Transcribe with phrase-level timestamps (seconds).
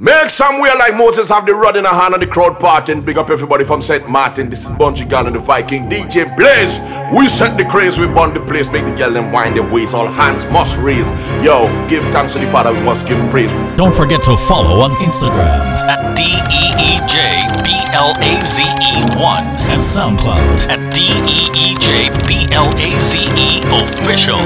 [0.00, 3.00] Make some way like Moses have the rod in a hand and the crowd parting.
[3.00, 4.10] Big up everybody from St.
[4.10, 4.50] Martin.
[4.50, 6.80] This is Bunji Garlin and the Viking DJ Blaze.
[7.16, 9.94] We set the craze, we burn the place, make the girl them wind their waist.
[9.94, 11.12] All hands must raise.
[11.44, 13.52] Yo, give thanks to the Father, we must give praise.
[13.76, 15.46] Don't forget to follow on Instagram
[15.86, 21.06] at D E E J B L A Z E 1 and SoundCloud at D
[21.30, 24.40] E E J B L A Z E Official.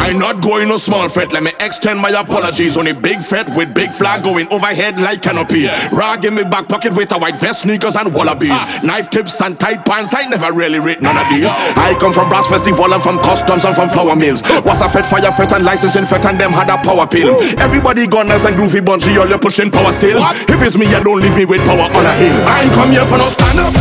[0.00, 2.76] I'm not going no small fret, let me extend my apologies.
[2.76, 5.60] On a big fret with big flag going overhead like canopy.
[5.66, 5.88] Yeah.
[5.92, 8.54] Rag in me back pocket with a white vest, sneakers, and wallabies.
[8.54, 8.80] Ah.
[8.84, 11.50] Knife tips and tight pants, I never really read none of these.
[11.76, 14.42] I come from brass festival and from customs and from flour mills.
[14.64, 17.34] Was a fed fire fet and licensing fet and them had a power pill.
[17.58, 20.20] Everybody gunners and groovy bunchy, all you pushing power still.
[20.20, 20.36] What?
[20.48, 22.36] If it's me alone, leave me with power on a hill.
[22.46, 23.74] I ain't come here for no stand up.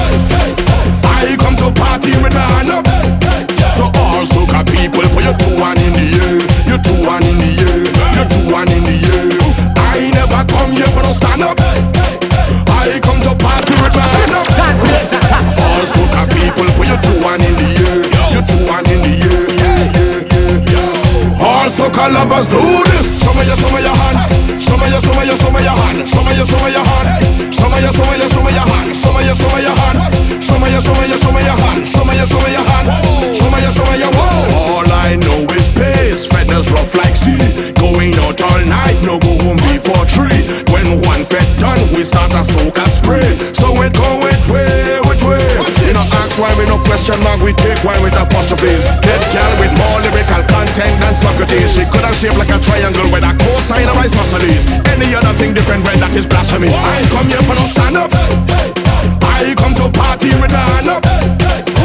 [1.05, 2.85] I come to party with my hand up.
[3.73, 6.37] So all soca people, put your two one in the air,
[6.69, 7.42] your two one in the
[21.73, 22.61] soca lovers do
[22.93, 23.17] this.
[23.23, 24.61] Show me your, show me your hand.
[24.61, 26.07] Show me your, show me your, show me your hand.
[26.07, 27.53] Show me your, show me your hand.
[27.53, 28.93] Show me your, show me your, show me your hand.
[28.93, 29.97] Show me your, show me your hand.
[30.43, 31.81] Show me your, show me your, show me your hand.
[31.87, 32.87] Show me your, show me your hand.
[33.33, 34.11] Show me your, show me your.
[34.13, 34.85] Whoa.
[34.85, 36.27] All I know is pace.
[36.27, 37.73] Feathers rough like sea.
[37.81, 39.01] Going out all night.
[39.01, 40.45] No go home before three.
[40.69, 43.25] When one fed done, we start a soca spray.
[43.57, 45.41] So it go it way, it way.
[45.87, 48.83] You know, ask why we no question mark, we take why with apostrophes.
[49.01, 49.19] Get
[51.13, 51.73] content than Socrates.
[51.73, 54.65] She could have shaped like a triangle with a cosine of isosceles.
[54.87, 56.69] Any other thing different when that is blasphemy.
[56.69, 58.11] I come here for no stand up.
[59.21, 61.03] I come to party with the hand up.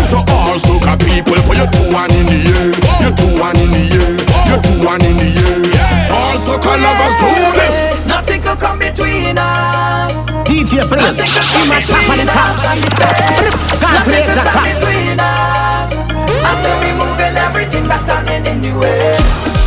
[0.09, 2.73] So all soca people, put your two one in the air,
[3.05, 4.17] your two one in the air,
[4.49, 6.09] your two one in the air.
[6.13, 7.29] All soca lovers do
[7.61, 8.07] this.
[8.07, 10.15] Nothing could come between us.
[10.49, 13.53] DJ Blaze, Nothing could come between us and the stage.
[13.85, 15.78] Nothing could stand between us.
[16.51, 19.58] I say we moving everything that's standing in the way.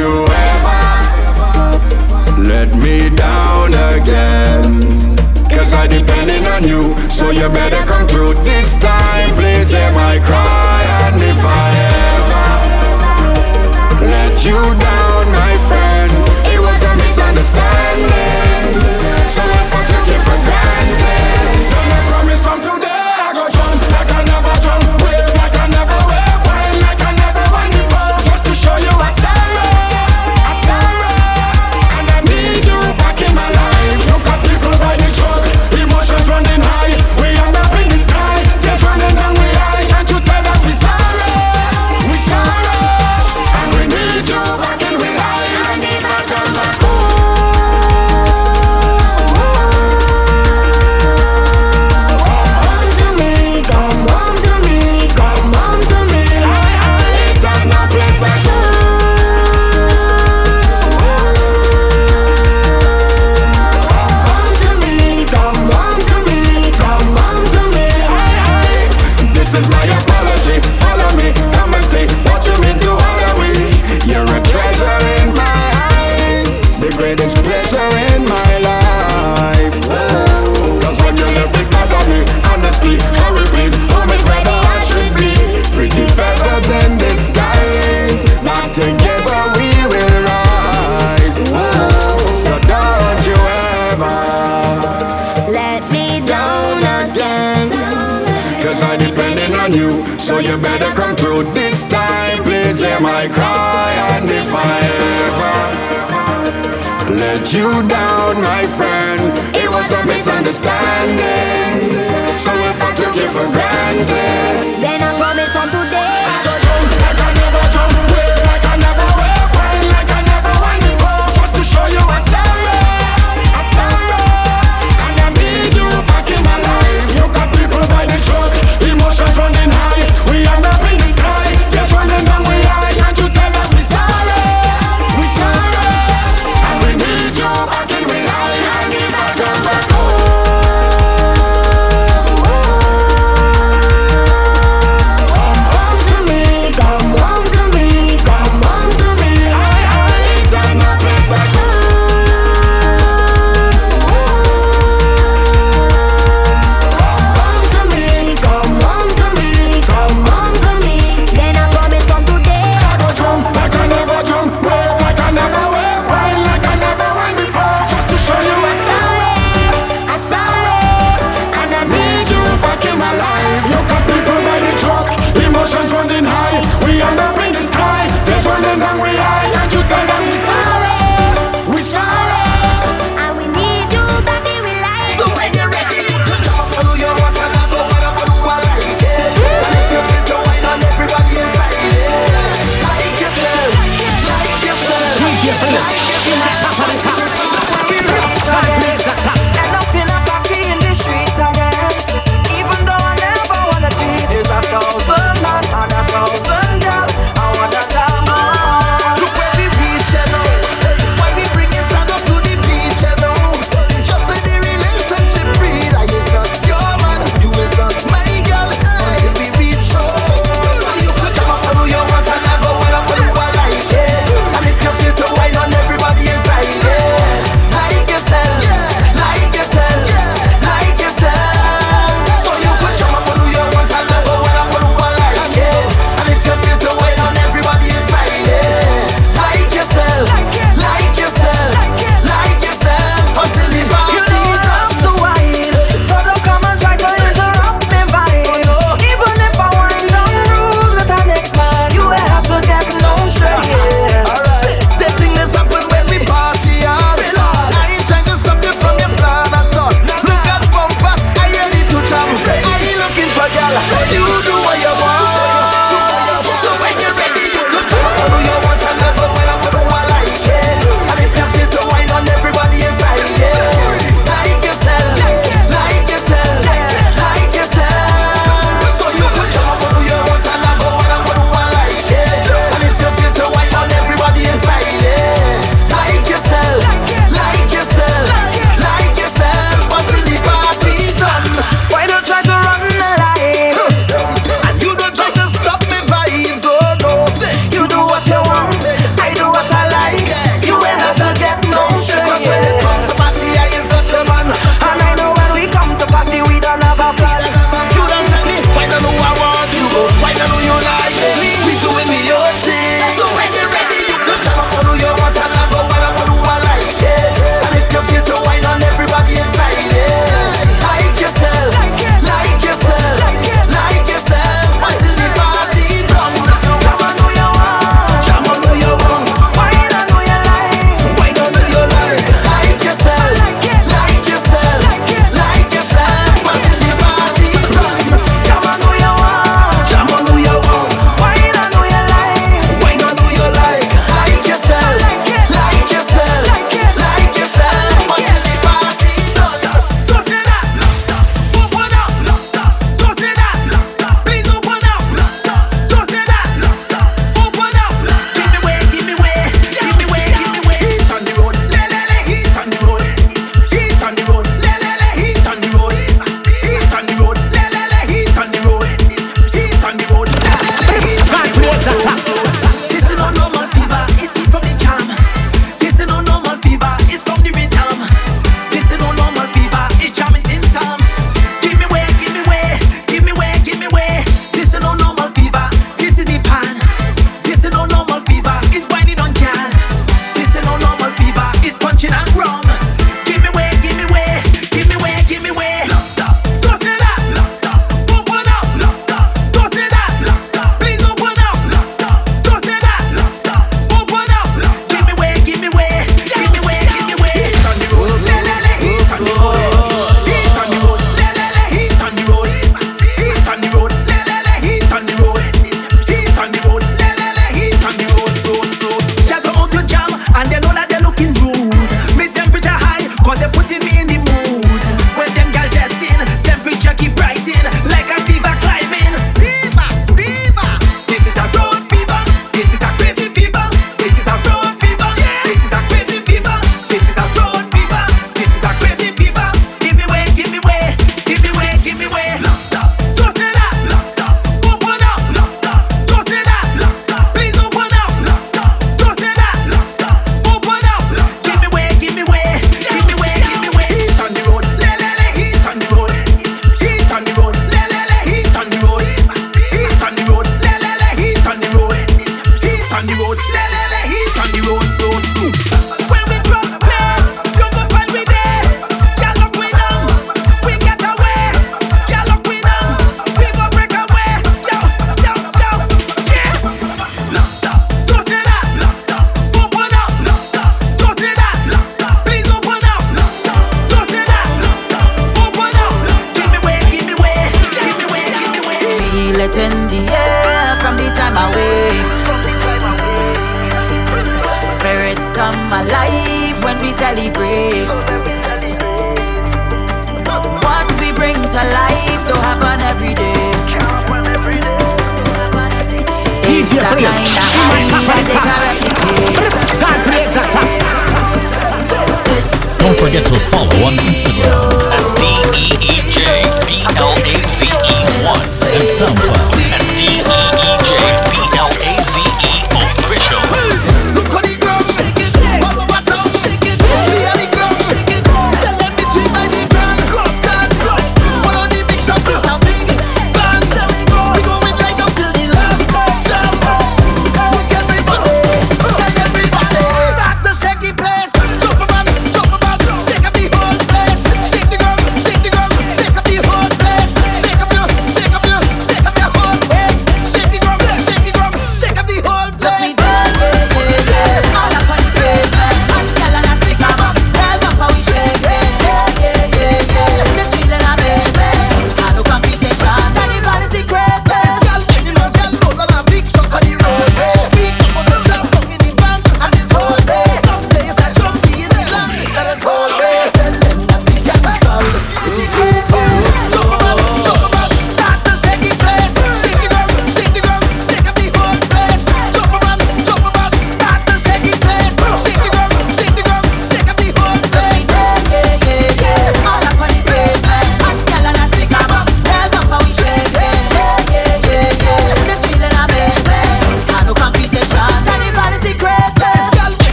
[0.00, 0.82] you ever
[2.52, 5.16] let me down again?
[5.54, 9.34] Cause I depending on you, so you better come through this time.
[9.34, 11.66] Please hear my cry, and if I
[12.16, 12.46] ever
[14.06, 14.99] let you down.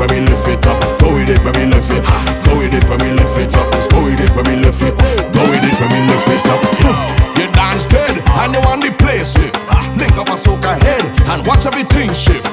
[0.00, 0.80] when we lift it up.
[0.98, 2.00] Go with it when we lift it.
[2.48, 3.68] Go with it when we lift it up.
[3.92, 4.96] Go with it when we lift it.
[4.96, 6.64] Go with it when we lift it up.
[7.36, 9.60] You dance paid and you want the place lift.
[10.00, 12.48] Link up a soca head and watch everything shift.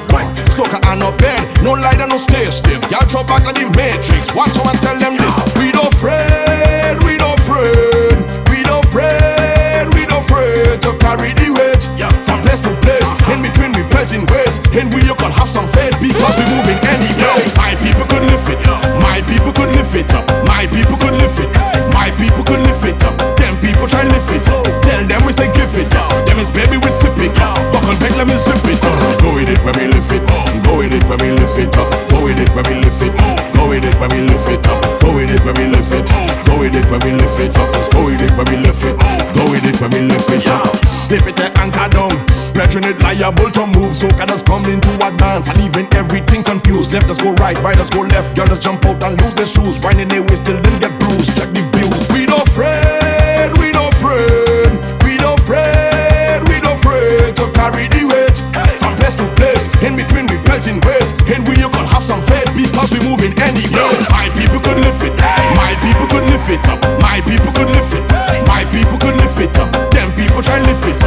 [0.52, 2.84] Soca and no bed, no light and no stay stiff.
[2.92, 4.36] Y'all drop back like the Matrix.
[4.36, 5.36] Watch them and tell them this.
[5.56, 8.20] We don't afraid, we don't afraid,
[8.52, 11.84] we don't afraid, we don't afraid to carry the weight
[12.28, 13.08] from place to place.
[13.32, 15.96] In between we pledging ways, and we you can have some faith.
[19.98, 20.30] it up.
[20.46, 21.50] My people could lift it.
[21.92, 23.18] My people could lift it up.
[23.36, 24.64] Ten people try lift it up.
[24.86, 26.14] Tell them we say give it up.
[26.30, 27.58] Them is baby we sip it up.
[27.74, 29.02] Buckle back, let me sip it up.
[29.20, 30.22] Go with it when we lift it.
[30.64, 31.90] Go with it when we lift it up.
[32.14, 33.14] Go with it when we lift it.
[33.58, 34.82] Go with it when we lift it up.
[35.02, 36.06] Go with it when we lift it.
[36.46, 37.74] Go with it when we lift it up.
[37.92, 38.96] Go with it when we lift it.
[39.34, 40.70] Go with it when we lift it up.
[41.10, 42.07] Lift it and anchor.
[42.78, 45.50] Trinidad liable to move, so can us come into a dance.
[45.50, 46.94] And even everything confused.
[46.94, 48.38] Left us go right, right us go left.
[48.38, 49.82] Girl, us jump out and lose their shoes.
[49.82, 51.34] Finding their way, still didn't get bruised.
[51.34, 52.06] Check the views.
[52.14, 54.70] We no afraid, we no afraid,
[55.02, 58.38] we no afraid, we no afraid to carry the weight
[58.78, 59.82] from place to place.
[59.82, 63.34] In between we pelting waste, and we you can have some faith because we moving
[63.42, 63.90] anywhere.
[64.14, 65.18] My people could lift it,
[65.58, 68.06] my people could lift it up, my people could lift it,
[68.46, 69.74] my people could lift it up.
[69.90, 71.07] Them people try lift it up.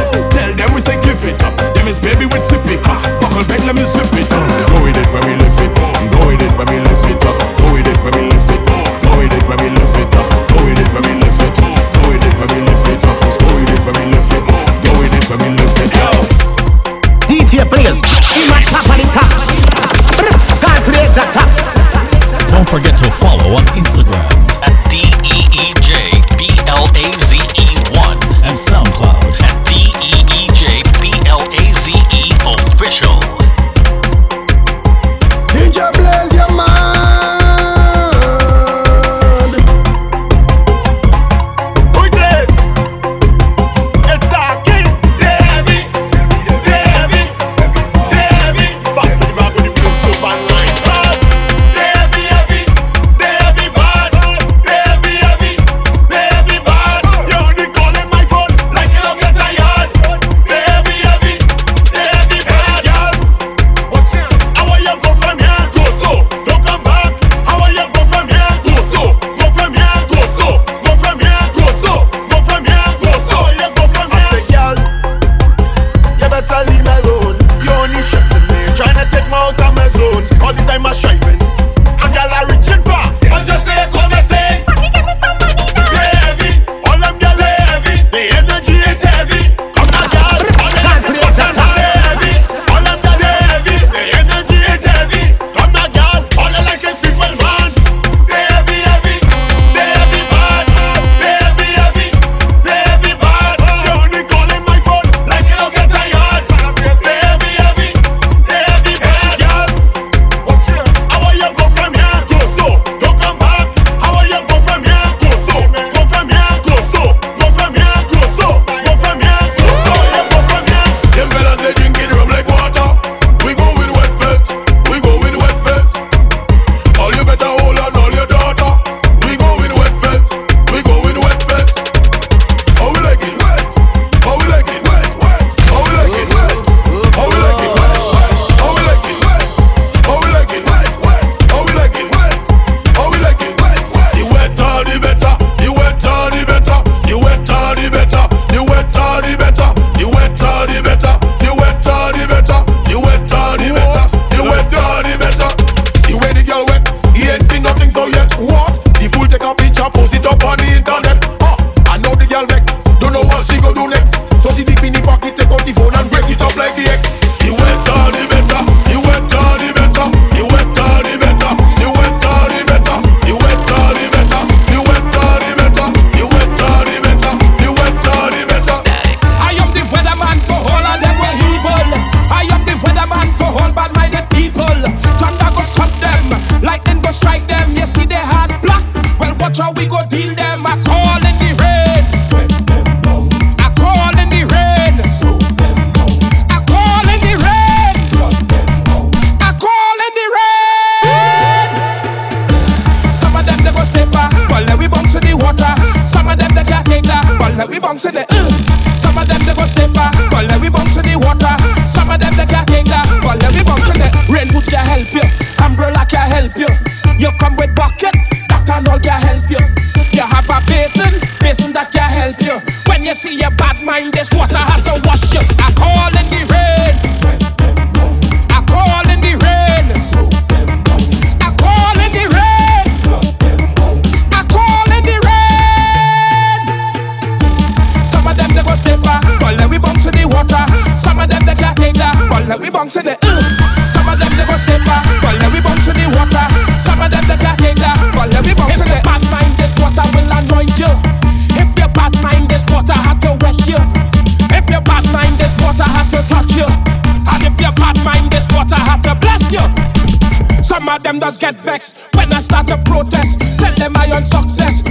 [260.95, 263.39] of them does get vexed when I start to protest.
[263.59, 264.90] Tell them I unsuccess.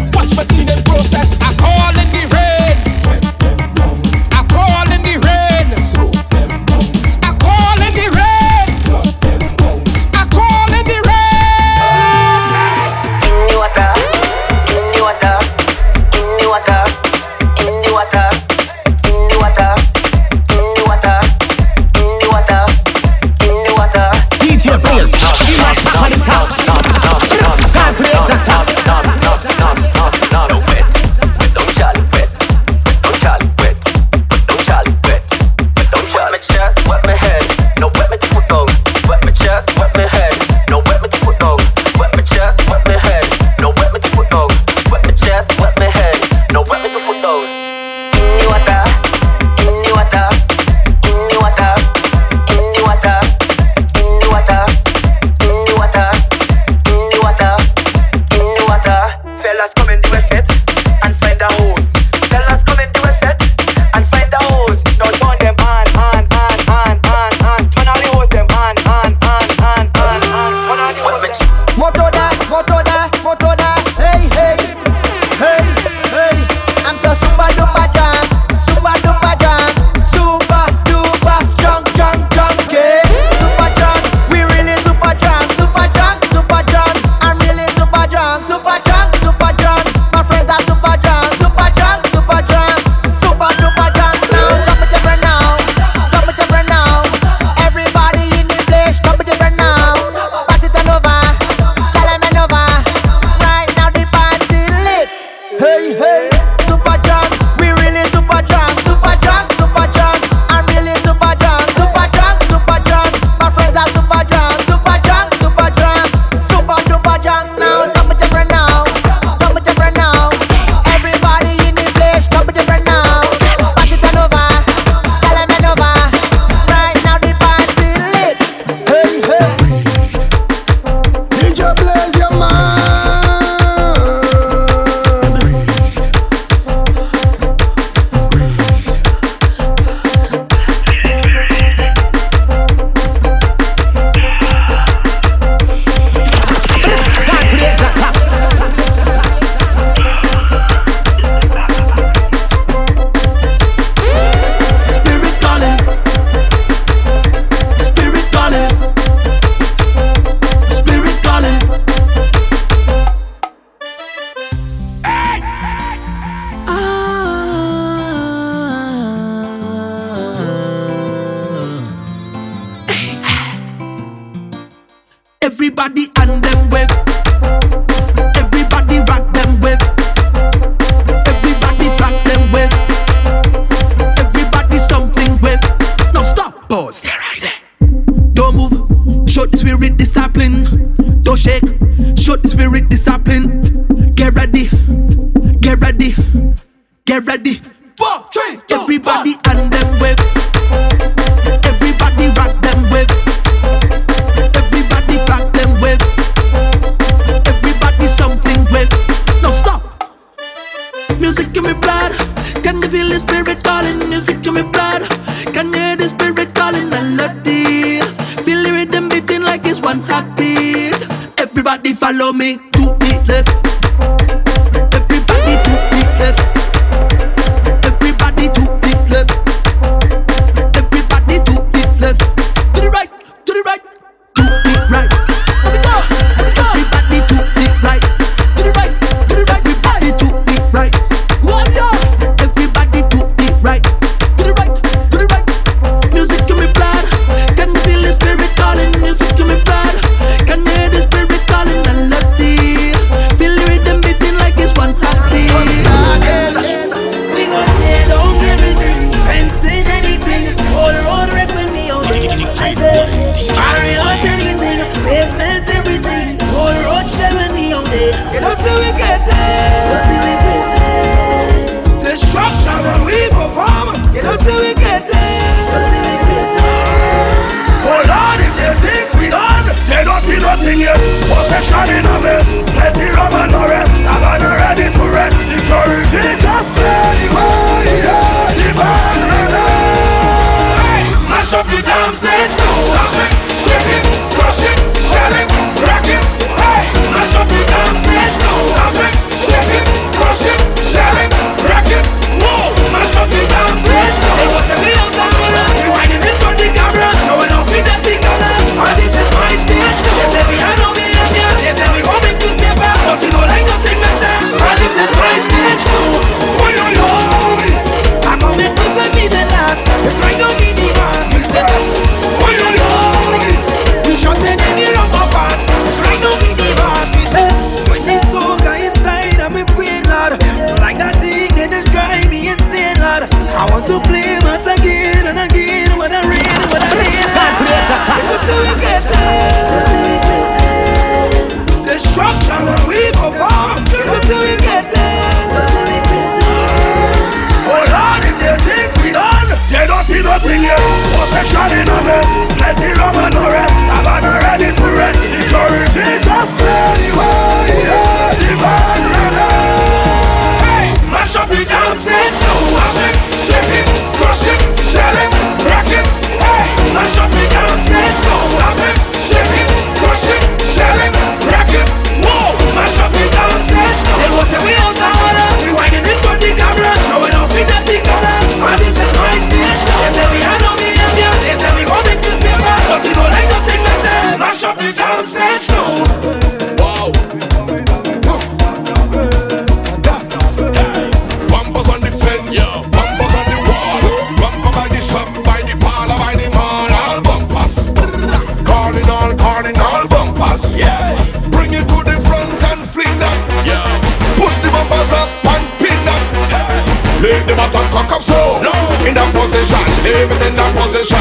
[408.00, 408.56] fuck up so.
[409.04, 411.20] In that position, leave it in that position.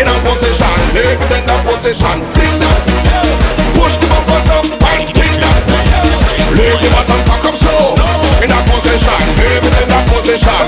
[0.00, 2.16] In that position, leave it in that position.
[2.32, 2.80] Fling that.
[3.76, 5.60] Push the bumpers up and fling that
[6.56, 7.72] Leave the bottom cock up so.
[8.40, 10.64] In that position, leave it in that position.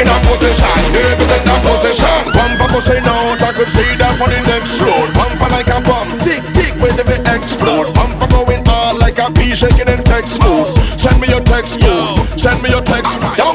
[0.00, 2.20] In that position, leave it in that position.
[2.36, 5.08] Bumper pushing out, I could see that from the next road.
[5.16, 7.88] Bumper like a bomb, tick tick, wait if it explode.
[7.96, 10.76] Bumper going hard like a pea shaking in vex mode.
[11.00, 12.20] Send me your text, good.
[12.38, 13.53] Send me your text, down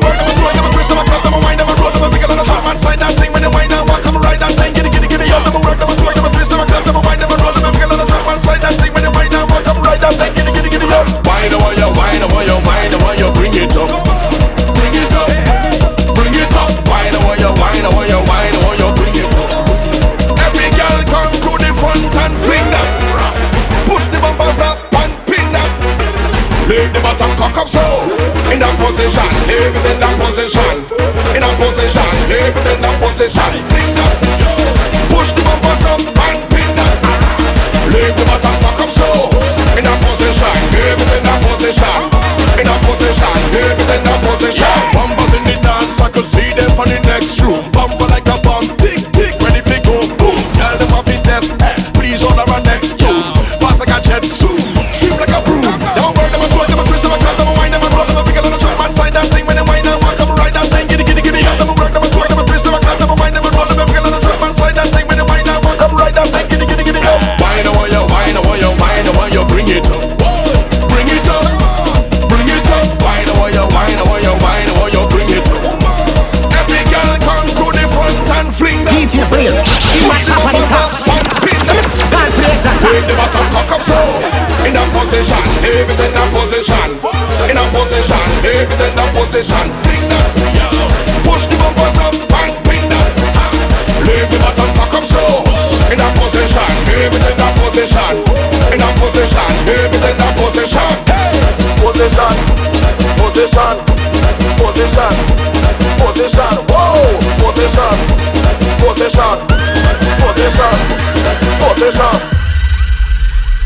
[11.40, 13.32] wine, oh, I want your wine, oh, I want your wine, oh, I want your
[13.32, 13.88] bring it up.
[14.76, 15.30] Bring it up,
[16.16, 16.72] bring it up.
[16.92, 19.48] Wine, I want your wine, I want your wine, I want your bring it up.
[20.44, 22.90] Every girl come to the front and fling that.
[23.88, 25.72] Push the bumpers up and pin that.
[26.68, 27.84] Leave the bottom cock up so.
[28.52, 30.76] In that position, leave it in that position.
[31.36, 33.50] In that position, leave it in that position.
[33.72, 33.89] Fling
[41.20, 42.19] in a position